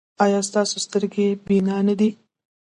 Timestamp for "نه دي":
1.87-2.09